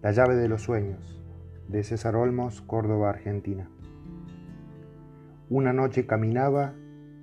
[0.00, 1.20] La llave de los sueños,
[1.66, 3.68] de César Olmos, Córdoba, Argentina.
[5.48, 6.72] Una noche caminaba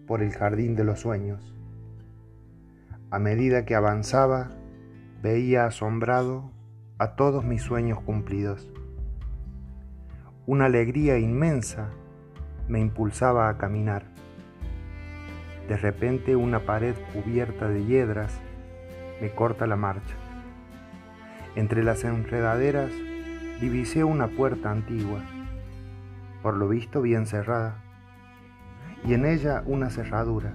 [0.07, 1.55] por el jardín de los sueños.
[3.11, 4.49] A medida que avanzaba,
[5.21, 6.51] veía asombrado
[6.97, 8.69] a todos mis sueños cumplidos.
[10.45, 11.91] Una alegría inmensa
[12.67, 14.03] me impulsaba a caminar.
[15.69, 18.37] De repente una pared cubierta de hiedras
[19.21, 20.24] me corta la marcha.
[21.55, 22.91] Entre las enredaderas
[23.61, 25.21] divisé una puerta antigua,
[26.43, 27.77] por lo visto bien cerrada,
[29.05, 30.53] y en ella una cerradura.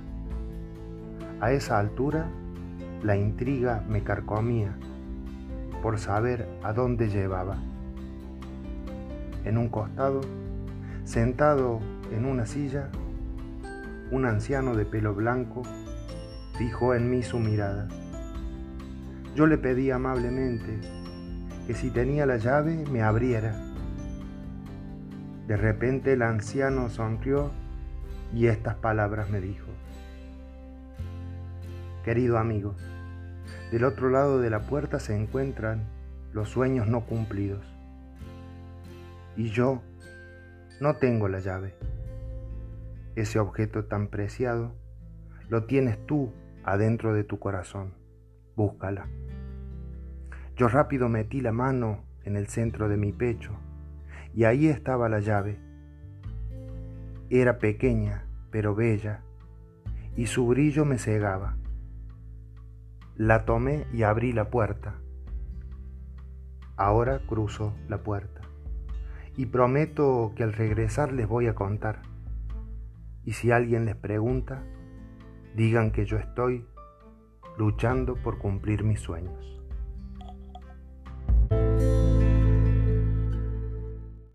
[1.41, 2.27] A esa altura
[3.03, 4.77] la intriga me carcomía
[5.83, 7.57] por saber a dónde llevaba.
[9.47, 10.21] En un costado,
[11.05, 11.81] sentado
[12.13, 12.91] en una silla,
[14.11, 15.63] un anciano de pelo blanco
[16.59, 17.89] fijó en mí su mirada.
[19.35, 20.81] Yo le pedí amablemente
[21.67, 23.55] que si tenía la llave me abriera.
[25.47, 27.53] De repente el anciano sonrió
[28.35, 29.67] y estas palabras me dijo.
[32.05, 32.75] Querido amigo,
[33.71, 35.85] del otro lado de la puerta se encuentran
[36.33, 37.65] los sueños no cumplidos.
[39.37, 39.83] Y yo
[40.81, 41.75] no tengo la llave.
[43.15, 44.75] Ese objeto tan preciado
[45.49, 46.33] lo tienes tú
[46.65, 48.00] adentro de tu corazón.
[48.57, 49.09] Búscala.
[50.57, 53.53] Yo rápido metí la mano en el centro de mi pecho
[54.35, 55.59] y ahí estaba la llave.
[57.31, 59.23] Era pequeña, pero bella,
[60.17, 61.57] y su brillo me cegaba.
[63.17, 64.95] La tomé y abrí la puerta.
[66.77, 68.41] Ahora cruzo la puerta
[69.37, 72.03] y prometo que al regresar les voy a contar.
[73.25, 74.63] Y si alguien les pregunta,
[75.55, 76.67] digan que yo estoy
[77.61, 79.60] luchando por cumplir mis sueños.